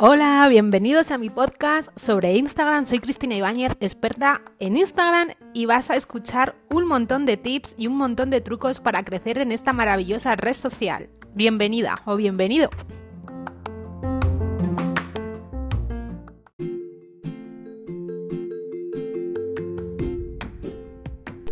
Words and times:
Hola, 0.00 0.46
bienvenidos 0.48 1.10
a 1.10 1.18
mi 1.18 1.28
podcast 1.28 1.88
sobre 1.98 2.36
Instagram. 2.36 2.86
Soy 2.86 3.00
Cristina 3.00 3.34
Ibáñez, 3.34 3.72
experta 3.80 4.40
en 4.60 4.78
Instagram 4.78 5.30
y 5.52 5.66
vas 5.66 5.90
a 5.90 5.96
escuchar 5.96 6.54
un 6.70 6.86
montón 6.86 7.26
de 7.26 7.36
tips 7.36 7.74
y 7.76 7.88
un 7.88 7.96
montón 7.96 8.30
de 8.30 8.40
trucos 8.40 8.80
para 8.80 9.02
crecer 9.02 9.38
en 9.38 9.52
esta 9.52 9.72
maravillosa 9.72 10.36
red 10.36 10.54
social. 10.54 11.10
Bienvenida 11.34 12.00
o 12.06 12.16
bienvenido. 12.16 12.70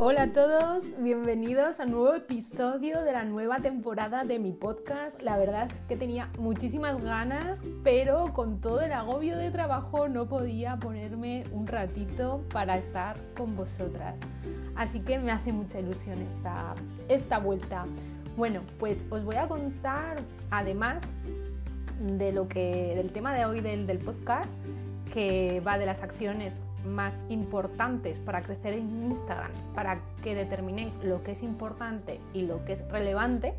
Hola 0.08 0.22
a 0.22 0.32
todos, 0.32 0.94
bienvenidos 1.00 1.80
a 1.80 1.82
un 1.82 1.90
nuevo 1.90 2.14
episodio 2.14 3.02
de 3.02 3.10
la 3.10 3.24
nueva 3.24 3.58
temporada 3.58 4.24
de 4.24 4.38
mi 4.38 4.52
podcast. 4.52 5.20
La 5.20 5.36
verdad 5.36 5.68
es 5.68 5.82
que 5.82 5.96
tenía 5.96 6.30
muchísimas 6.38 7.02
ganas, 7.02 7.64
pero 7.82 8.32
con 8.32 8.60
todo 8.60 8.82
el 8.82 8.92
agobio 8.92 9.36
de 9.36 9.50
trabajo 9.50 10.06
no 10.06 10.28
podía 10.28 10.76
ponerme 10.76 11.42
un 11.50 11.66
ratito 11.66 12.44
para 12.52 12.76
estar 12.76 13.16
con 13.36 13.56
vosotras. 13.56 14.20
Así 14.76 15.00
que 15.00 15.18
me 15.18 15.32
hace 15.32 15.52
mucha 15.52 15.80
ilusión 15.80 16.20
esta, 16.22 16.76
esta 17.08 17.38
vuelta. 17.38 17.84
Bueno, 18.36 18.60
pues 18.78 19.04
os 19.10 19.24
voy 19.24 19.34
a 19.34 19.48
contar, 19.48 20.18
además 20.52 21.02
de 21.98 22.32
lo 22.32 22.46
que, 22.46 22.94
del 22.94 23.10
tema 23.10 23.34
de 23.34 23.44
hoy 23.44 23.60
del, 23.60 23.88
del 23.88 23.98
podcast, 23.98 24.52
que 25.12 25.60
va 25.66 25.78
de 25.78 25.86
las 25.86 26.04
acciones 26.04 26.60
más 26.86 27.20
importantes 27.28 28.18
para 28.18 28.42
crecer 28.42 28.74
en 28.74 29.10
Instagram, 29.10 29.50
para 29.74 30.00
que 30.22 30.34
determinéis 30.34 30.98
lo 31.02 31.22
que 31.22 31.32
es 31.32 31.42
importante 31.42 32.20
y 32.32 32.42
lo 32.42 32.64
que 32.64 32.72
es 32.72 32.88
relevante, 32.88 33.54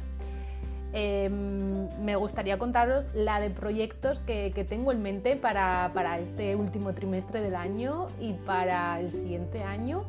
em, 0.93 1.87
me 2.03 2.15
gustaría 2.15 2.57
contaros 2.57 3.07
la 3.13 3.39
de 3.39 3.49
proyectos 3.49 4.19
que, 4.19 4.65
tengo 4.67 4.91
en 4.91 5.01
mente 5.01 5.35
para, 5.35 5.91
para, 5.93 6.19
este 6.19 6.55
último 6.55 6.93
trimestre 6.93 7.41
del 7.41 7.55
año 7.55 8.07
y 8.19 8.33
para 8.33 8.99
el 8.99 9.11
siguiente 9.11 9.63
año. 9.63 10.03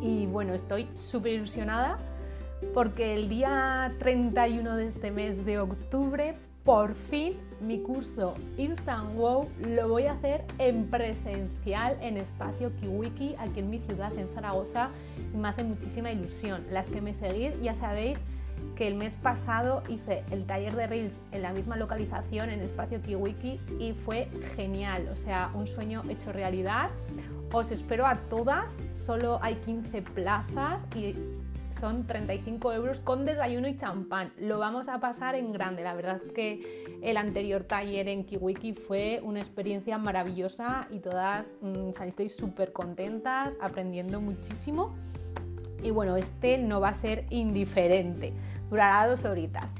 Y 0.00 0.26
bueno, 0.26 0.54
estoy 0.54 0.88
súper 0.94 1.32
ilusionada 1.32 1.98
porque 2.74 3.14
el 3.14 3.28
día 3.28 3.92
31 3.98 4.76
de 4.76 4.86
este 4.86 5.10
mes 5.10 5.44
de 5.44 5.58
octubre 5.58 6.34
por 6.64 6.94
fin 6.94 7.36
mi 7.60 7.80
curso 7.80 8.34
Instant 8.56 9.14
Wow 9.14 9.48
lo 9.60 9.88
voy 9.88 10.06
a 10.06 10.12
hacer 10.12 10.44
en 10.58 10.86
presencial 10.86 11.96
en 12.00 12.16
Espacio 12.16 12.74
Kiwiki, 12.76 13.34
aquí 13.38 13.60
en 13.60 13.70
mi 13.70 13.78
ciudad, 13.78 14.16
en 14.16 14.28
Zaragoza, 14.28 14.90
y 15.34 15.36
me 15.36 15.48
hace 15.48 15.64
muchísima 15.64 16.12
ilusión. 16.12 16.64
Las 16.70 16.90
que 16.90 17.00
me 17.00 17.14
seguís 17.14 17.60
ya 17.60 17.74
sabéis 17.74 18.18
que 18.76 18.86
el 18.86 18.94
mes 18.94 19.16
pasado 19.16 19.82
hice 19.88 20.24
el 20.30 20.44
taller 20.46 20.74
de 20.74 20.86
Reels 20.86 21.20
en 21.32 21.42
la 21.42 21.52
misma 21.52 21.76
localización, 21.76 22.50
en 22.50 22.60
Espacio 22.60 23.02
Kiwiki, 23.02 23.60
y 23.78 23.92
fue 23.92 24.28
genial, 24.56 25.08
o 25.12 25.16
sea, 25.16 25.50
un 25.54 25.66
sueño 25.66 26.02
hecho 26.08 26.32
realidad. 26.32 26.90
Os 27.52 27.70
espero 27.70 28.06
a 28.06 28.16
todas, 28.16 28.78
solo 28.94 29.38
hay 29.42 29.56
15 29.56 30.02
plazas 30.02 30.86
y 30.94 31.14
son 31.78 32.06
35 32.06 32.72
euros 32.72 33.00
con 33.00 33.24
desayuno 33.24 33.68
y 33.68 33.76
champán. 33.76 34.32
Lo 34.38 34.58
vamos 34.58 34.88
a 34.88 34.98
pasar 35.00 35.34
en 35.34 35.52
grande. 35.52 35.82
La 35.82 35.94
verdad 35.94 36.20
es 36.24 36.32
que 36.32 36.98
el 37.02 37.16
anterior 37.16 37.64
taller 37.64 38.08
en 38.08 38.24
Kiwiki 38.24 38.74
fue 38.74 39.20
una 39.22 39.38
experiencia 39.38 39.98
maravillosa 39.98 40.88
y 40.90 40.98
todas 40.98 41.54
mmm, 41.60 41.90
súper 42.28 42.72
contentas, 42.72 43.56
aprendiendo 43.60 44.20
muchísimo. 44.20 44.94
Y 45.82 45.90
bueno, 45.90 46.16
este 46.16 46.58
no 46.58 46.80
va 46.80 46.88
a 46.88 46.94
ser 46.94 47.26
indiferente. 47.30 48.32
Durará 48.68 49.06
dos 49.08 49.24
horitas. 49.24 49.72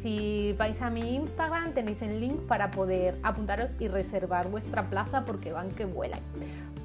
Si 0.00 0.54
vais 0.58 0.80
a 0.82 0.90
mi 0.90 1.16
Instagram 1.16 1.72
tenéis 1.72 2.02
el 2.02 2.20
link 2.20 2.40
para 2.46 2.70
poder 2.70 3.18
apuntaros 3.22 3.70
y 3.80 3.88
reservar 3.88 4.48
vuestra 4.48 4.88
plaza 4.90 5.24
porque 5.24 5.52
van 5.52 5.70
que 5.70 5.86
vuelan. 5.86 6.20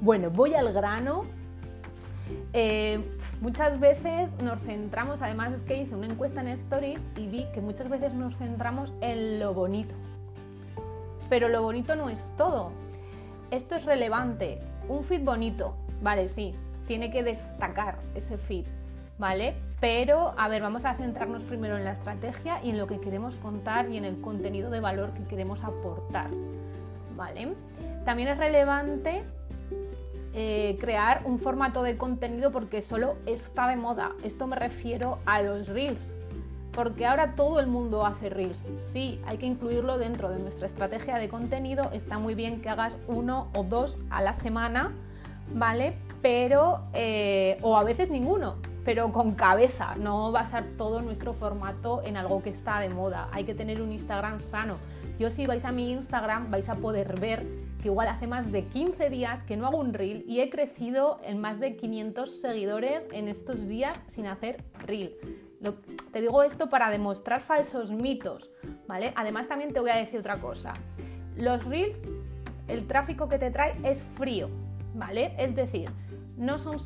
Bueno, 0.00 0.30
voy 0.30 0.54
al 0.54 0.72
grano 0.72 1.24
eh, 2.52 3.00
muchas 3.40 3.80
veces 3.80 4.30
nos 4.42 4.60
centramos, 4.60 5.22
además 5.22 5.52
es 5.52 5.62
que 5.62 5.76
hice 5.76 5.94
una 5.94 6.06
encuesta 6.06 6.40
en 6.40 6.48
Stories 6.48 7.04
y 7.16 7.26
vi 7.26 7.46
que 7.52 7.60
muchas 7.60 7.88
veces 7.88 8.14
nos 8.14 8.36
centramos 8.36 8.92
en 9.00 9.40
lo 9.40 9.54
bonito. 9.54 9.94
Pero 11.28 11.48
lo 11.48 11.62
bonito 11.62 11.96
no 11.96 12.08
es 12.08 12.26
todo. 12.36 12.70
Esto 13.50 13.76
es 13.76 13.84
relevante. 13.84 14.60
Un 14.88 15.04
feed 15.04 15.24
bonito, 15.24 15.74
vale, 16.02 16.28
sí, 16.28 16.54
tiene 16.86 17.10
que 17.10 17.22
destacar 17.22 17.98
ese 18.14 18.36
feed, 18.36 18.66
¿vale? 19.18 19.54
Pero, 19.80 20.34
a 20.36 20.48
ver, 20.48 20.62
vamos 20.62 20.84
a 20.84 20.94
centrarnos 20.94 21.42
primero 21.44 21.76
en 21.76 21.84
la 21.84 21.92
estrategia 21.92 22.62
y 22.62 22.70
en 22.70 22.78
lo 22.78 22.86
que 22.86 23.00
queremos 23.00 23.36
contar 23.36 23.90
y 23.90 23.96
en 23.96 24.04
el 24.04 24.20
contenido 24.20 24.70
de 24.70 24.80
valor 24.80 25.12
que 25.12 25.24
queremos 25.24 25.64
aportar, 25.64 26.28
¿vale? 27.16 27.54
También 28.04 28.28
es 28.28 28.38
relevante 28.38 29.24
eh, 30.34 30.76
crear 30.80 31.22
un 31.24 31.38
formato 31.38 31.82
de 31.82 31.96
contenido 31.96 32.50
porque 32.50 32.82
solo 32.82 33.16
está 33.24 33.68
de 33.68 33.76
moda. 33.76 34.12
Esto 34.24 34.46
me 34.46 34.56
refiero 34.56 35.18
a 35.26 35.40
los 35.42 35.68
reels. 35.68 36.12
Porque 36.72 37.06
ahora 37.06 37.36
todo 37.36 37.60
el 37.60 37.68
mundo 37.68 38.04
hace 38.04 38.30
reels. 38.30 38.66
Sí, 38.76 39.20
hay 39.26 39.38
que 39.38 39.46
incluirlo 39.46 39.96
dentro 39.96 40.30
de 40.30 40.40
nuestra 40.40 40.66
estrategia 40.66 41.18
de 41.18 41.28
contenido. 41.28 41.90
Está 41.92 42.18
muy 42.18 42.34
bien 42.34 42.60
que 42.60 42.68
hagas 42.68 42.96
uno 43.06 43.48
o 43.54 43.62
dos 43.62 43.96
a 44.10 44.20
la 44.22 44.32
semana, 44.32 44.92
¿vale? 45.54 45.96
Pero, 46.20 46.80
eh, 46.94 47.58
o 47.62 47.76
a 47.76 47.84
veces 47.84 48.10
ninguno, 48.10 48.56
pero 48.84 49.12
con 49.12 49.34
cabeza. 49.34 49.94
No 49.96 50.30
basar 50.30 50.64
todo 50.76 51.00
nuestro 51.00 51.32
formato 51.32 52.02
en 52.04 52.16
algo 52.16 52.42
que 52.42 52.50
está 52.50 52.80
de 52.80 52.88
moda. 52.88 53.28
Hay 53.32 53.44
que 53.44 53.54
tener 53.54 53.80
un 53.80 53.92
Instagram 53.92 54.40
sano. 54.40 54.76
Yo 55.18 55.30
si 55.30 55.46
vais 55.46 55.64
a 55.64 55.72
mi 55.72 55.92
Instagram 55.92 56.50
vais 56.50 56.68
a 56.68 56.76
poder 56.76 57.18
ver 57.18 57.46
que 57.80 57.88
igual 57.88 58.08
hace 58.08 58.26
más 58.26 58.50
de 58.50 58.64
15 58.66 59.10
días 59.10 59.42
que 59.44 59.56
no 59.56 59.66
hago 59.66 59.78
un 59.78 59.94
reel 59.94 60.24
y 60.26 60.40
he 60.40 60.50
crecido 60.50 61.20
en 61.22 61.40
más 61.40 61.60
de 61.60 61.76
500 61.76 62.40
seguidores 62.40 63.06
en 63.12 63.28
estos 63.28 63.68
días 63.68 64.00
sin 64.06 64.26
hacer 64.26 64.64
reel. 64.86 65.16
te 66.12 66.20
digo 66.20 66.42
esto 66.42 66.68
para 66.68 66.90
demostrar 66.90 67.40
falsos 67.40 67.90
mitos, 67.90 68.50
¿vale? 68.86 69.12
Además 69.16 69.48
también 69.48 69.72
te 69.72 69.80
voy 69.80 69.90
a 69.90 69.96
decir 69.96 70.20
otra 70.20 70.38
cosa. 70.38 70.72
Los 71.36 71.64
reels, 71.64 72.06
el 72.68 72.86
tráfico 72.86 73.28
que 73.28 73.38
te 73.38 73.50
trae 73.50 73.76
es 73.82 74.02
frío, 74.02 74.48
¿vale? 74.94 75.34
Es 75.38 75.54
decir, 75.54 75.90
no 76.36 76.58
son 76.58 76.78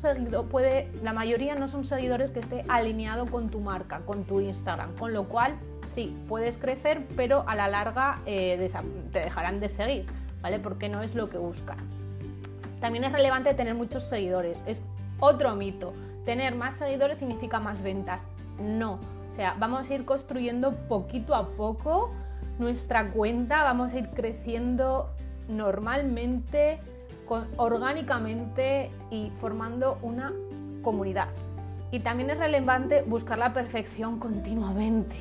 puede, 0.49 0.91
la 1.01 1.13
mayoría 1.13 1.55
no 1.55 1.67
son 1.67 1.85
seguidores 1.85 2.31
que 2.31 2.39
esté 2.39 2.65
alineado 2.67 3.25
con 3.25 3.49
tu 3.49 3.59
marca, 3.59 4.01
con 4.05 4.23
tu 4.23 4.39
Instagram, 4.39 4.95
con 4.95 5.13
lo 5.13 5.27
cual 5.27 5.55
sí, 5.87 6.15
puedes 6.27 6.57
crecer, 6.57 7.07
pero 7.15 7.43
a 7.47 7.55
la 7.55 7.67
larga 7.67 8.21
eh, 8.25 8.69
te 9.11 9.19
dejarán 9.19 9.59
de 9.59 9.69
seguir. 9.69 10.05
¿vale? 10.41 10.59
Porque 10.59 10.89
no 10.89 11.01
es 11.01 11.15
lo 11.15 11.29
que 11.29 11.37
buscan. 11.37 11.77
También 12.79 13.03
es 13.03 13.11
relevante 13.11 13.53
tener 13.53 13.75
muchos 13.75 14.05
seguidores. 14.05 14.63
Es 14.65 14.81
otro 15.19 15.55
mito. 15.55 15.93
Tener 16.25 16.55
más 16.55 16.75
seguidores 16.75 17.19
significa 17.19 17.59
más 17.59 17.81
ventas. 17.81 18.23
No. 18.61 18.99
O 19.31 19.35
sea, 19.35 19.55
vamos 19.57 19.89
a 19.89 19.93
ir 19.93 20.05
construyendo 20.05 20.75
poquito 20.87 21.35
a 21.35 21.49
poco 21.49 22.11
nuestra 22.57 23.11
cuenta, 23.11 23.63
vamos 23.63 23.93
a 23.93 23.99
ir 23.99 24.09
creciendo 24.09 25.09
normalmente, 25.47 26.79
orgánicamente 27.57 28.91
y 29.11 29.31
formando 29.37 29.97
una 30.01 30.33
comunidad. 30.81 31.29
Y 31.91 31.99
también 31.99 32.29
es 32.29 32.37
relevante 32.37 33.03
buscar 33.03 33.37
la 33.37 33.53
perfección 33.53 34.19
continuamente. 34.19 35.15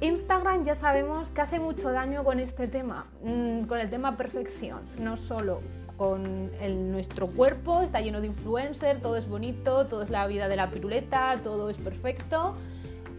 Instagram 0.00 0.64
ya 0.64 0.74
sabemos 0.74 1.30
que 1.30 1.40
hace 1.40 1.60
mucho 1.60 1.92
daño 1.92 2.24
con 2.24 2.40
este 2.40 2.66
tema, 2.66 3.06
mm, 3.22 3.62
con 3.66 3.78
el 3.78 3.88
tema 3.88 4.16
perfección, 4.16 4.80
no 4.98 5.16
solo 5.16 5.60
con 5.96 6.50
nuestro 6.90 7.28
cuerpo, 7.28 7.82
está 7.82 8.00
lleno 8.00 8.20
de 8.20 8.26
influencers, 8.26 9.00
todo 9.00 9.16
es 9.16 9.28
bonito, 9.28 9.86
todo 9.86 10.02
es 10.02 10.10
la 10.10 10.26
vida 10.26 10.48
de 10.48 10.56
la 10.56 10.70
piruleta, 10.70 11.36
todo 11.44 11.70
es 11.70 11.78
perfecto. 11.78 12.56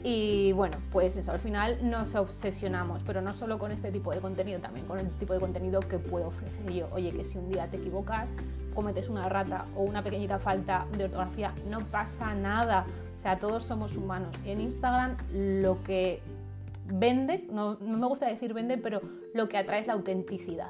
Y 0.06 0.52
bueno, 0.52 0.78
pues 0.92 1.16
eso, 1.16 1.32
al 1.32 1.40
final 1.40 1.78
nos 1.82 2.14
obsesionamos, 2.16 3.04
pero 3.04 3.22
no 3.22 3.32
solo 3.32 3.58
con 3.58 3.72
este 3.72 3.90
tipo 3.90 4.12
de 4.12 4.20
contenido, 4.20 4.60
también 4.60 4.86
con 4.86 5.00
el 5.00 5.10
tipo 5.12 5.34
de 5.34 5.40
contenido 5.40 5.80
que 5.80 5.98
puedo 5.98 6.28
ofrecer 6.28 6.70
yo. 6.74 6.90
Oye, 6.92 7.12
que 7.12 7.24
si 7.24 7.38
un 7.38 7.50
día 7.50 7.68
te 7.68 7.78
equivocas, 7.78 8.34
cometes 8.76 9.08
una 9.08 9.30
rata 9.30 9.66
o 9.78 9.84
una 9.84 10.04
pequeñita 10.04 10.40
falta 10.40 10.86
de 10.98 11.06
ortografía, 11.06 11.54
no 11.70 11.80
pasa 11.80 12.34
nada. 12.34 12.86
O 13.18 13.22
sea, 13.22 13.40
todos 13.40 13.64
somos 13.64 13.96
humanos. 13.96 14.36
En 14.44 14.60
Instagram 14.60 15.16
lo 15.32 15.82
que 15.84 16.22
vende, 16.86 17.48
no, 17.50 17.78
me 17.80 18.06
gusta 18.06 18.28
decir 18.28 18.54
vende, 18.54 18.78
pero 18.78 19.00
lo 19.34 19.48
que 19.48 19.58
atrae 19.58 19.80
es 19.80 19.88
la 19.88 19.94
autenticidad. 19.94 20.70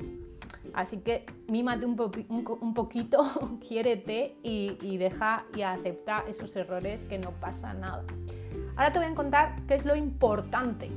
Así 0.76 0.98
que 0.98 1.26
mímate 1.48 1.88
un, 1.88 2.00
un, 2.30 2.74
poquito, 2.76 3.20
quiérete 3.68 4.36
y, 4.44 4.78
y, 4.82 4.98
deja 4.98 5.46
y 5.56 5.64
acepta 5.64 6.24
esos 6.28 6.56
errores 6.56 7.04
que 7.04 7.18
no 7.18 7.32
pasa 7.32 7.74
nada. 7.74 8.04
Ahora 8.76 8.92
te 8.92 9.00
voy 9.00 9.08
a 9.08 9.16
contar 9.16 9.56
qué 9.68 9.76
es 9.76 9.86
lo 9.86 9.96
importante. 9.96 10.90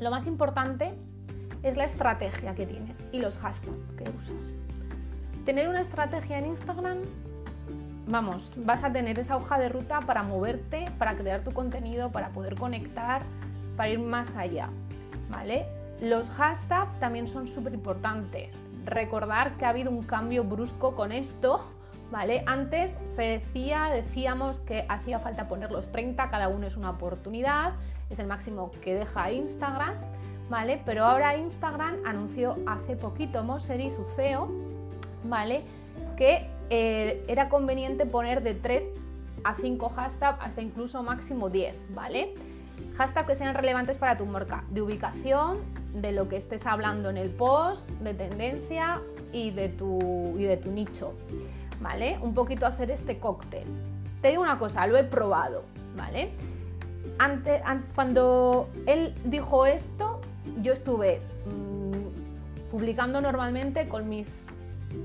Lo 0.00 0.10
más 0.10 0.26
importante 0.26 0.94
es 1.62 1.76
la 1.76 1.84
estrategia 1.84 2.54
que 2.54 2.66
tienes 2.66 3.00
y 3.12 3.20
los 3.20 3.38
hashtags 3.38 3.92
que 3.96 4.10
usas. 4.10 4.56
Tener 5.44 5.68
una 5.68 5.80
estrategia 5.80 6.38
en 6.38 6.46
Instagram 6.46 6.98
vamos, 8.06 8.52
vas 8.56 8.84
a 8.84 8.92
tener 8.92 9.18
esa 9.18 9.36
hoja 9.36 9.58
de 9.58 9.68
ruta 9.68 10.00
para 10.00 10.22
moverte, 10.22 10.86
para 10.98 11.16
crear 11.16 11.42
tu 11.42 11.52
contenido, 11.52 12.10
para 12.10 12.30
poder 12.30 12.54
conectar, 12.56 13.22
para 13.76 13.88
ir 13.88 13.98
más 13.98 14.36
allá, 14.36 14.68
¿vale? 15.30 15.66
Los 16.00 16.30
hashtags 16.30 16.98
también 17.00 17.28
son 17.28 17.48
súper 17.48 17.74
importantes. 17.74 18.58
Recordar 18.84 19.56
que 19.56 19.64
ha 19.64 19.70
habido 19.70 19.90
un 19.90 20.02
cambio 20.02 20.44
brusco 20.44 20.94
con 20.94 21.12
esto, 21.12 21.64
¿vale? 22.10 22.42
Antes 22.46 22.94
se 23.08 23.22
decía, 23.22 23.90
decíamos 23.92 24.58
que 24.58 24.84
hacía 24.88 25.18
falta 25.18 25.48
poner 25.48 25.70
los 25.70 25.90
30, 25.90 26.28
cada 26.28 26.48
uno 26.48 26.66
es 26.66 26.76
una 26.76 26.90
oportunidad, 26.90 27.72
es 28.10 28.18
el 28.18 28.26
máximo 28.26 28.70
que 28.82 28.94
deja 28.94 29.30
Instagram, 29.30 29.94
¿vale? 30.48 30.80
Pero 30.84 31.04
ahora 31.04 31.36
Instagram 31.36 31.96
anunció 32.04 32.56
hace 32.66 32.96
poquito 32.96 33.42
Mosseri, 33.42 33.90
su 33.90 34.04
CEO, 34.04 34.50
¿vale? 35.24 35.62
Que 36.16 36.48
eh, 36.70 37.24
era 37.28 37.48
conveniente 37.48 38.06
poner 38.06 38.42
de 38.42 38.54
3 38.54 38.88
a 39.42 39.54
5 39.54 39.88
hashtags 39.88 40.38
hasta 40.40 40.62
incluso 40.62 41.02
máximo 41.02 41.50
10, 41.50 41.76
¿vale? 41.94 42.34
Hashtags 42.96 43.26
que 43.26 43.34
sean 43.34 43.54
relevantes 43.54 43.96
para 43.96 44.16
tu 44.16 44.24
marca, 44.26 44.64
de 44.70 44.82
ubicación, 44.82 45.58
de 45.94 46.12
lo 46.12 46.28
que 46.28 46.36
estés 46.36 46.66
hablando 46.66 47.10
en 47.10 47.16
el 47.16 47.30
post, 47.30 47.88
de 48.00 48.14
tendencia 48.14 49.00
y 49.32 49.50
de 49.50 49.68
tu, 49.68 50.34
y 50.38 50.44
de 50.44 50.56
tu 50.56 50.70
nicho, 50.70 51.14
¿vale? 51.80 52.18
Un 52.22 52.34
poquito 52.34 52.66
hacer 52.66 52.90
este 52.90 53.18
cóctel. 53.18 53.64
Te 54.20 54.28
digo 54.28 54.42
una 54.42 54.58
cosa, 54.58 54.86
lo 54.86 54.96
he 54.96 55.04
probado, 55.04 55.64
¿vale? 55.96 56.32
Antes, 57.18 57.62
cuando 57.94 58.68
él 58.86 59.14
dijo 59.24 59.66
esto, 59.66 60.20
yo 60.62 60.72
estuve 60.72 61.20
mm, 61.46 62.70
publicando 62.70 63.20
normalmente 63.20 63.86
con 63.88 64.08
mis, 64.08 64.46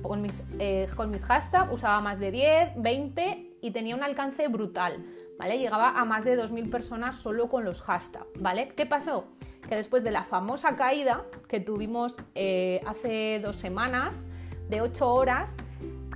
con 0.02 0.22
mis, 0.22 0.44
eh, 0.60 0.88
mis 1.08 1.26
hashtags, 1.26 1.72
usaba 1.72 2.02
más 2.02 2.20
de 2.20 2.32
10, 2.32 2.74
20 2.78 3.58
y 3.62 3.72
tenía 3.72 3.96
un 3.96 4.04
alcance 4.04 4.48
brutal, 4.48 5.04
¿vale? 5.38 5.60
Llegaba 5.60 6.00
a 6.00 6.06
más 6.06 6.24
de 6.24 6.38
2.000 6.38 6.70
personas 6.70 7.16
solo 7.16 7.50
con 7.50 7.66
los 7.66 7.82
hashtags, 7.82 8.28
¿vale? 8.40 8.70
¿Qué 8.70 8.86
pasó? 8.86 9.26
Que 9.68 9.76
después 9.76 10.04
de 10.04 10.12
la 10.12 10.24
famosa 10.24 10.76
caída 10.76 11.26
que 11.48 11.60
tuvimos 11.60 12.18
eh, 12.36 12.82
hace 12.88 13.40
dos 13.44 13.58
semanas, 13.58 14.26
de 14.70 14.82
8 14.82 15.14
horas, 15.14 15.56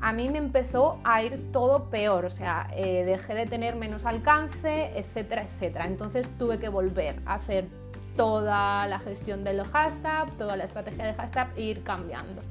a 0.03 0.11
mí 0.11 0.29
me 0.29 0.37
empezó 0.37 0.99
a 1.05 1.23
ir 1.23 1.49
todo 1.53 1.85
peor, 1.85 2.25
o 2.25 2.29
sea, 2.29 2.67
eh, 2.75 3.05
dejé 3.05 3.35
de 3.35 3.45
tener 3.45 3.77
menos 3.77 4.05
alcance, 4.05 4.91
etcétera, 4.97 5.43
etcétera. 5.43 5.85
Entonces 5.85 6.29
tuve 6.37 6.59
que 6.59 6.67
volver 6.67 7.15
a 7.25 7.35
hacer 7.35 7.69
toda 8.17 8.85
la 8.87 8.99
gestión 8.99 9.45
del 9.45 9.63
hashtag, 9.63 10.29
toda 10.31 10.57
la 10.57 10.65
estrategia 10.65 11.05
de 11.05 11.13
hashtag 11.13 11.47
e 11.55 11.61
ir 11.61 11.83
cambiando. 11.83 12.41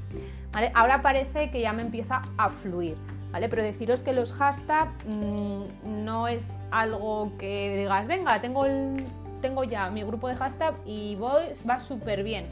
Ahora 0.72 1.02
parece 1.02 1.50
que 1.50 1.60
ya 1.60 1.74
me 1.74 1.82
empieza 1.82 2.22
a 2.38 2.48
fluir. 2.48 2.96
¿Vale? 3.32 3.48
Pero 3.48 3.62
deciros 3.62 4.02
que 4.02 4.12
los 4.12 4.32
hashtags 4.32 4.92
mm, 5.06 6.04
no 6.04 6.28
es 6.28 6.58
algo 6.70 7.32
que 7.38 7.76
digas, 7.78 8.06
venga, 8.06 8.40
tengo, 8.42 8.66
tengo 9.40 9.64
ya 9.64 9.90
mi 9.90 10.02
grupo 10.04 10.28
de 10.28 10.36
hashtag 10.36 10.74
y 10.84 11.16
voy, 11.16 11.44
va 11.68 11.80
súper 11.80 12.24
bien. 12.24 12.46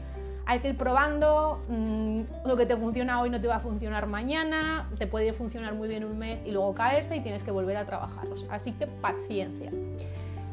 Hay 0.51 0.59
que 0.59 0.67
ir 0.67 0.75
probando, 0.75 1.63
mm, 1.69 2.23
lo 2.45 2.57
que 2.57 2.65
te 2.65 2.75
funciona 2.75 3.21
hoy 3.21 3.29
no 3.29 3.39
te 3.39 3.47
va 3.47 3.55
a 3.55 3.59
funcionar 3.61 4.05
mañana, 4.07 4.89
te 4.99 5.07
puede 5.07 5.31
funcionar 5.31 5.75
muy 5.75 5.87
bien 5.87 6.03
un 6.03 6.19
mes 6.19 6.43
y 6.45 6.51
luego 6.51 6.75
caerse 6.75 7.15
y 7.15 7.21
tienes 7.21 7.41
que 7.41 7.51
volver 7.51 7.77
a 7.77 7.85
trabajarlos. 7.85 8.45
Así 8.49 8.73
que 8.73 8.85
paciencia. 8.85 9.71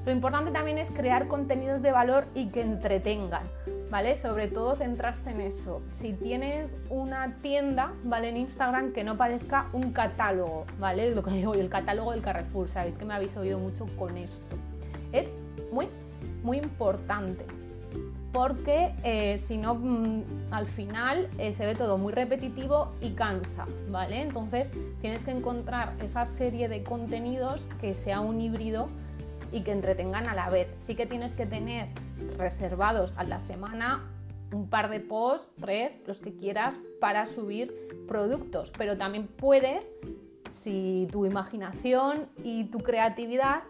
Lo 0.06 0.12
importante 0.12 0.52
también 0.52 0.78
es 0.78 0.92
crear 0.92 1.26
contenidos 1.26 1.82
de 1.82 1.90
valor 1.90 2.26
y 2.36 2.46
que 2.50 2.60
entretengan, 2.60 3.42
¿vale? 3.90 4.16
Sobre 4.16 4.46
todo 4.46 4.76
centrarse 4.76 5.32
en 5.32 5.40
eso. 5.40 5.82
Si 5.90 6.12
tienes 6.12 6.76
una 6.90 7.34
tienda, 7.42 7.92
¿vale? 8.04 8.28
En 8.28 8.36
Instagram 8.36 8.92
que 8.92 9.02
no 9.02 9.16
parezca 9.16 9.66
un 9.72 9.92
catálogo, 9.92 10.64
¿vale? 10.78 11.12
Lo 11.12 11.24
que 11.24 11.32
digo 11.32 11.54
el 11.54 11.68
catálogo 11.68 12.12
del 12.12 12.22
Carrefour, 12.22 12.68
sabéis 12.68 12.96
que 12.96 13.04
me 13.04 13.14
habéis 13.14 13.36
oído 13.36 13.58
mucho 13.58 13.88
con 13.98 14.16
esto. 14.16 14.54
Es 15.10 15.28
muy, 15.72 15.88
muy 16.44 16.58
importante 16.58 17.57
porque 18.32 18.94
eh, 19.04 19.38
si 19.38 19.56
no, 19.56 19.75
mm, 19.75 20.25
al 20.50 20.66
final 20.66 21.28
eh, 21.38 21.52
se 21.52 21.66
ve 21.66 21.75
todo 21.75 21.98
muy 21.98 22.12
repetitivo 22.12 22.92
y 23.00 23.12
cansa, 23.12 23.66
¿vale? 23.90 24.22
Entonces 24.22 24.70
tienes 25.00 25.25
que 25.25 25.30
encontrar 25.30 25.94
esa 26.02 26.26
serie 26.26 26.69
de 26.69 26.82
contenidos 26.82 27.66
que 27.80 27.94
sea 27.94 28.20
un 28.20 28.40
híbrido 28.40 28.88
y 29.52 29.62
que 29.62 29.72
entretengan 29.72 30.28
a 30.28 30.34
la 30.34 30.50
vez. 30.50 30.69
Sí 30.75 30.94
que 30.94 31.06
tienes 31.06 31.32
que 31.32 31.46
tener 31.46 31.88
reservados 32.36 33.14
a 33.16 33.25
la 33.25 33.40
semana 33.40 34.04
un 34.52 34.69
par 34.69 34.88
de 34.88 35.00
posts, 35.00 35.48
tres, 35.60 36.00
los 36.06 36.20
que 36.20 36.34
quieras, 36.34 36.78
para 37.00 37.26
subir 37.26 37.74
productos, 38.06 38.72
pero 38.76 38.96
también 38.96 39.26
puedes, 39.26 39.92
si 40.48 41.06
tu 41.10 41.26
imaginación 41.26 42.28
y 42.42 42.64
tu 42.64 42.78
creatividad, 42.78 43.62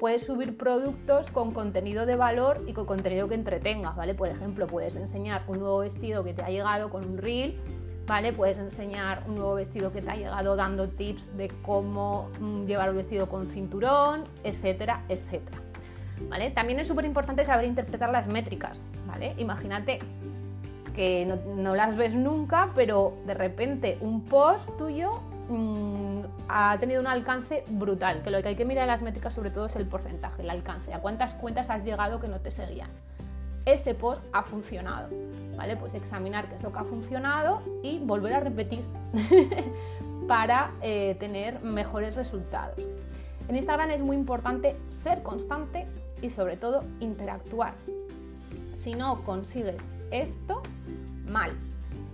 puedes 0.00 0.24
subir 0.24 0.56
productos 0.56 1.30
con 1.30 1.52
contenido 1.52 2.06
de 2.06 2.16
valor 2.16 2.64
y 2.66 2.72
con 2.72 2.86
contenido 2.86 3.28
que 3.28 3.36
entretengas, 3.36 3.94
¿vale? 3.94 4.14
Por 4.14 4.28
ejemplo, 4.28 4.66
puedes 4.66 4.96
enseñar 4.96 5.44
un 5.46 5.60
nuevo 5.60 5.78
vestido 5.78 6.24
que 6.24 6.34
te 6.34 6.42
ha 6.42 6.48
llegado 6.48 6.90
con 6.90 7.06
un 7.06 7.18
reel 7.18 7.60
¿vale? 8.10 8.32
Puedes 8.32 8.58
enseñar 8.58 9.22
un 9.28 9.36
nuevo 9.36 9.54
vestido 9.54 9.92
que 9.92 10.02
te 10.02 10.10
ha 10.10 10.16
llegado 10.16 10.56
dando 10.56 10.88
tips 10.88 11.36
de 11.36 11.48
cómo 11.62 12.28
mm, 12.40 12.64
llevar 12.64 12.88
el 12.88 12.96
vestido 12.96 13.28
con 13.28 13.48
cinturón, 13.48 14.24
etcétera, 14.42 15.04
etcétera. 15.08 15.58
¿Vale? 16.28 16.50
También 16.50 16.80
es 16.80 16.88
súper 16.88 17.04
importante 17.04 17.44
saber 17.44 17.66
interpretar 17.66 18.10
las 18.10 18.26
métricas, 18.26 18.80
¿vale? 19.06 19.34
Imagínate 19.38 20.00
que 20.94 21.32
no, 21.56 21.76
las 21.76 21.96
ves 21.96 22.16
nunca, 22.16 22.72
pero 22.74 23.16
de 23.26 23.34
repente 23.34 23.96
un 24.00 24.24
post 24.24 24.68
tuyo 24.76 25.20
mm, 25.48 25.99
ha 26.48 26.76
tenido 26.78 27.00
un 27.00 27.06
alcance 27.06 27.64
brutal, 27.68 28.22
que 28.22 28.30
lo 28.30 28.42
que 28.42 28.48
hay 28.48 28.56
que 28.56 28.64
mirar 28.64 28.82
en 28.82 28.88
las 28.88 29.02
métricas 29.02 29.34
sobre 29.34 29.50
todo 29.50 29.66
es 29.66 29.76
el 29.76 29.86
porcentaje, 29.86 30.42
el 30.42 30.50
alcance, 30.50 30.92
a 30.92 31.00
cuántas 31.00 31.34
cuentas 31.34 31.70
has 31.70 31.84
llegado 31.84 32.20
que 32.20 32.28
no 32.28 32.40
te 32.40 32.50
seguían 32.50 32.90
ese 33.66 33.94
post 33.94 34.22
ha 34.32 34.42
funcionado. 34.42 35.08
¿Vale? 35.56 35.76
Pues 35.76 35.94
examinar 35.94 36.48
qué 36.48 36.54
es 36.54 36.62
lo 36.62 36.72
que 36.72 36.78
ha 36.78 36.84
funcionado 36.84 37.62
y 37.82 37.98
volver 37.98 38.32
a 38.32 38.40
repetir 38.40 38.82
para 40.28 40.72
eh, 40.80 41.16
tener 41.20 41.60
mejores 41.60 42.14
resultados. 42.14 42.78
En 43.46 43.56
Instagram 43.56 43.90
es 43.90 44.00
muy 44.00 44.16
importante 44.16 44.76
ser 44.88 45.22
constante 45.22 45.86
y 46.22 46.30
sobre 46.30 46.56
todo 46.56 46.84
interactuar. 47.00 47.74
Si 48.76 48.94
no 48.94 49.22
consigues 49.22 49.82
esto, 50.10 50.62
mal. 51.26 51.50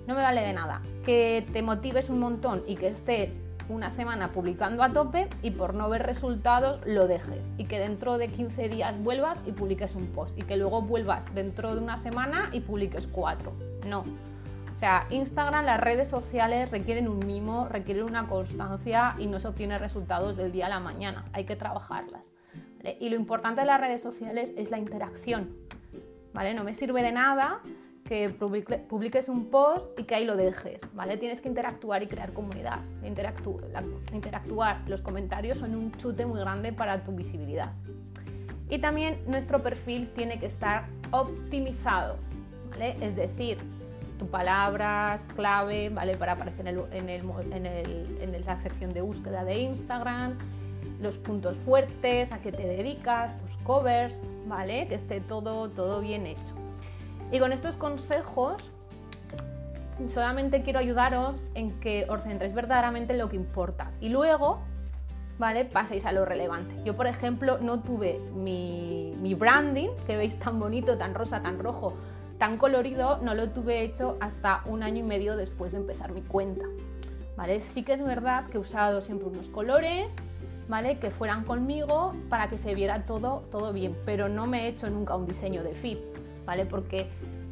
No 0.09 0.15
me 0.15 0.23
vale 0.23 0.41
de 0.41 0.53
nada 0.53 0.83
que 1.05 1.47
te 1.53 1.63
motives 1.63 2.11
un 2.11 2.19
montón 2.19 2.65
y 2.67 2.77
que 2.77 2.89
estés 2.89 3.39
una 3.69 3.91
semana 3.91 4.33
publicando 4.33 4.83
a 4.83 4.93
tope 4.93 5.29
y 5.43 5.51
por 5.53 5.75
no 5.75 5.89
ver 5.89 6.05
resultados 6.05 6.81
lo 6.87 7.07
dejes 7.07 7.51
y 7.57 7.65
que 7.65 7.79
dentro 7.79 8.19
de 8.19 8.29
15 8.29 8.69
días 8.69 8.95
vuelvas 9.03 9.41
y 9.47 9.53
publiques 9.53 9.95
un 9.95 10.07
post 10.07 10.39
y 10.39 10.43
que 10.43 10.57
luego 10.57 10.83
vuelvas 10.83 11.35
dentro 11.35 11.75
de 11.75 11.81
una 11.81 11.97
semana 11.97 12.51
y 12.53 12.61
publiques 12.61 13.07
cuatro. 13.07 13.53
No. 13.87 14.01
O 14.01 14.79
sea, 14.79 15.07
Instagram, 15.09 15.65
las 15.65 15.81
redes 15.81 16.09
sociales 16.09 16.71
requieren 16.71 17.09
un 17.09 17.27
mimo, 17.27 17.67
requieren 17.67 18.05
una 18.05 18.29
constancia 18.29 19.15
y 19.19 19.27
no 19.27 19.41
se 19.41 19.49
obtiene 19.49 19.79
resultados 19.79 20.37
del 20.37 20.53
día 20.53 20.67
a 20.67 20.69
la 20.69 20.81
mañana. 20.81 21.25
Hay 21.33 21.45
que 21.45 21.57
trabajarlas. 21.57 22.31
Y 23.01 23.09
lo 23.09 23.17
importante 23.17 23.63
de 23.63 23.67
las 23.67 23.81
redes 23.81 24.03
sociales 24.03 24.53
es 24.57 24.71
la 24.71 24.79
interacción. 24.79 25.57
¿Vale? 26.35 26.53
No 26.53 26.63
me 26.63 26.75
sirve 26.75 27.03
de 27.03 27.13
nada 27.13 27.63
que 28.07 28.31
publiques 28.31 29.29
un 29.29 29.47
post 29.47 29.99
y 29.99 30.05
que 30.05 30.15
ahí 30.15 30.25
lo 30.25 30.37
dejes, 30.37 30.81
¿vale? 30.95 31.17
Tienes 31.17 31.41
que 31.41 31.49
interactuar 31.49 32.03
y 32.03 32.07
crear 32.07 32.33
comunidad. 32.33 32.81
interactuar, 34.13 34.83
los 34.87 35.03
comentarios 35.03 35.59
son 35.59 35.75
un 35.75 35.93
chute 35.93 36.25
muy 36.25 36.39
grande 36.41 36.73
para 36.73 37.03
tu 37.03 37.13
visibilidad. 37.13 37.73
Y 38.69 38.79
también 38.79 39.19
nuestro 39.27 39.63
perfil 39.63 40.09
tiene 40.15 40.39
que 40.39 40.47
estar 40.47 40.87
optimizado, 41.11 42.17
¿vale? 42.71 42.97
Es 43.01 43.17
decir, 43.17 43.59
tus 44.19 44.29
palabras 44.29 45.27
clave, 45.35 45.91
¿vale? 45.91 46.17
Para 46.17 46.33
aparecer 46.33 46.67
en, 46.69 47.09
en 47.09 48.45
la 48.47 48.61
sección 48.61 48.93
de 48.93 49.01
búsqueda 49.03 49.45
de 49.45 49.59
Instagram, 49.59 50.39
los 51.01 51.19
puntos 51.19 51.57
fuertes, 51.59 52.33
a 52.33 52.39
qué 52.39 52.53
te 52.53 52.67
dedicas, 52.67 53.39
tus 53.39 53.57
covers, 53.59 54.27
¿vale? 54.47 54.87
Que 54.87 54.95
esté 54.95 55.21
todo, 55.21 55.69
todo 55.71 56.01
bien 56.01 56.27
hecho. 56.27 56.66
Y 57.33 57.39
con 57.39 57.53
estos 57.53 57.77
consejos 57.77 58.57
solamente 60.09 60.63
quiero 60.63 60.79
ayudaros 60.79 61.37
en 61.55 61.79
que 61.81 62.07
os 62.09 62.23
centréis 62.23 62.55
verdaderamente 62.55 63.15
en 63.15 63.19
lo 63.19 63.29
que 63.29 63.37
importa. 63.37 63.91
Y 64.01 64.11
luego, 64.11 64.61
¿vale? 65.39 65.65
Paséis 65.65 66.05
a 66.05 66.13
lo 66.13 66.25
relevante. 66.25 66.77
Yo, 66.85 66.97
por 66.97 67.07
ejemplo, 67.07 67.59
no 67.59 67.81
tuve 67.81 68.21
mi, 68.35 69.35
branding, 69.39 69.89
que 70.07 70.17
veis 70.17 70.39
tan 70.39 70.59
bonito, 70.61 70.97
tan 70.97 71.15
rosa, 71.15 71.43
tan 71.43 71.59
rojo, 71.59 71.95
tan 72.39 72.59
colorido, 72.59 73.19
no 73.23 73.35
lo 73.35 73.51
tuve 73.51 73.83
hecho 73.83 74.17
hasta 74.21 74.63
un 74.67 74.83
año 74.83 74.99
y 74.99 75.03
medio 75.03 75.37
después 75.37 75.73
de 75.73 75.79
empezar 75.79 76.13
mi 76.13 76.23
cuenta. 76.23 76.65
¿Vale? 77.37 77.61
Sí 77.61 77.83
que 77.83 77.93
es 77.93 78.03
verdad 78.03 78.47
que 78.47 78.57
he 78.57 78.61
usado 78.61 79.03
siempre 79.03 79.29
unos 79.29 79.51
colores, 79.51 80.15
¿vale? 80.69 80.99
Que 80.99 81.11
fueran 81.11 81.45
conmigo 81.45 82.15
para 82.31 82.49
que 82.49 82.57
se 82.57 82.75
viera 82.75 83.05
todo, 83.05 83.45
todo 83.51 83.75
bien, 83.75 83.95
pero 84.07 84.31
no 84.31 84.47
me 84.47 84.65
he 84.65 84.69
hecho 84.69 84.89
nunca 84.89 85.17
un 85.17 85.27
diseño 85.27 85.63
de 85.63 85.75
feed. 85.75 85.99
¿Vale? 86.47 86.65
Porque 86.65 87.11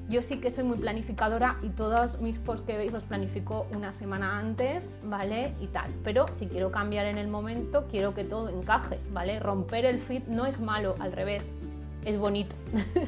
Yo 0.08 0.20
sí 0.20 0.36
que 0.36 0.50
soy 0.50 0.64
muy 0.64 0.76
planificadora 0.76 1.56
y 1.62 1.70
todos 1.70 2.20
mis 2.20 2.38
posts 2.38 2.66
que 2.66 2.76
veis 2.76 2.92
los 2.92 3.04
planifico 3.04 3.66
una 3.72 3.90
semana 3.90 4.38
antes, 4.38 4.90
¿vale? 5.02 5.54
Y 5.62 5.68
tal. 5.68 5.90
Pero 6.04 6.26
si 6.34 6.46
quiero 6.46 6.70
cambiar 6.70 7.06
en 7.06 7.16
el 7.16 7.28
momento, 7.28 7.86
quiero 7.90 8.14
que 8.14 8.24
todo 8.24 8.50
encaje, 8.50 8.98
¿vale? 9.12 9.40
Romper 9.40 9.86
el 9.86 10.00
feed 10.00 10.24
no 10.24 10.44
es 10.44 10.60
malo, 10.60 10.94
al 10.98 11.12
revés, 11.12 11.50
es 12.04 12.18
bonito. 12.18 12.54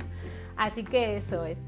Así 0.57 0.85
que 0.85 1.19
eso 1.19 1.45
es. 1.45 1.59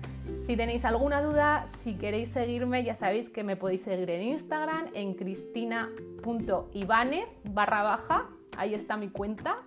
Si 0.46 0.56
tenéis 0.56 0.86
alguna 0.86 1.20
duda, 1.20 1.66
si 1.66 1.92
queréis 1.94 2.30
seguirme, 2.30 2.82
ya 2.82 2.94
sabéis 2.94 3.28
que 3.28 3.44
me 3.44 3.56
podéis 3.56 3.82
seguir 3.82 4.08
en 4.08 4.22
Instagram, 4.22 4.86
en 4.94 5.12
cristina.ibanez 5.12 7.28
barra 7.44 7.82
baja, 7.82 8.30
ahí 8.56 8.72
está 8.72 8.96
mi 8.96 9.10
cuenta, 9.10 9.58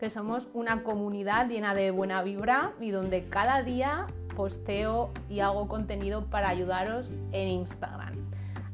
que 0.00 0.08
somos 0.08 0.48
una 0.54 0.82
comunidad 0.82 1.46
llena 1.46 1.74
de 1.74 1.90
buena 1.90 2.22
vibra 2.22 2.72
y 2.80 2.90
donde 2.90 3.24
cada 3.24 3.62
día 3.62 4.06
posteo 4.34 5.10
y 5.28 5.40
hago 5.40 5.68
contenido 5.68 6.24
para 6.24 6.48
ayudaros 6.48 7.10
en 7.32 7.48
Instagram. 7.48 8.14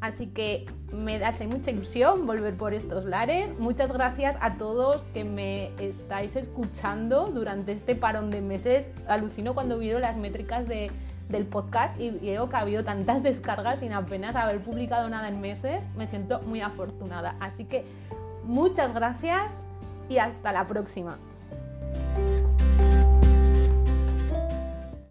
Así 0.01 0.29
que 0.29 0.67
me 0.93 1.17
hace 1.25 1.49
mucha 1.49 1.73
ilusión 1.73 2.29
volver 2.29 2.57
por 2.57 2.75
estos 2.75 3.07
lares. 3.07 3.59
Muchas 3.59 3.93
gracias 3.93 4.39
a 4.41 4.57
todos 4.57 5.03
que 5.03 5.25
me 5.25 5.73
estáis 5.85 6.37
escuchando 6.37 7.27
durante 7.27 7.73
este 7.73 7.97
parón 7.97 8.31
de 8.31 8.41
meses. 8.41 8.89
Alucino 9.09 9.53
cuando 9.53 9.79
vieron 9.79 10.03
las 10.03 10.17
métricas 10.17 10.69
de 10.69 10.93
del 11.29 11.45
podcast 11.45 12.01
y 12.01 12.11
veo 12.11 12.49
que 12.49 12.55
ha 12.55 12.61
habido 12.61 12.85
tantas 12.85 13.23
descargas 13.25 13.81
sin 13.81 13.93
apenas 13.93 14.37
haber 14.37 14.61
publicado 14.61 15.09
nada 15.09 15.27
en 15.27 15.41
meses. 15.41 15.89
Me 15.97 16.07
siento 16.07 16.41
muy 16.43 16.61
afortunada. 16.61 17.35
Así 17.41 17.65
que 17.65 17.85
muchas 18.45 18.95
gracias 18.95 19.59
y 20.09 20.19
hasta 20.19 20.53
la 20.53 20.67
próxima. 20.67 21.19